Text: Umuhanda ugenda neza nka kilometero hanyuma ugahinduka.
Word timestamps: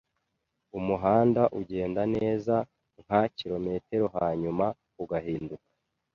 Umuhanda 0.77 1.41
ugenda 1.59 2.01
neza 2.15 2.55
nka 3.03 3.21
kilometero 3.37 4.05
hanyuma 4.17 4.65
ugahinduka. 5.03 5.67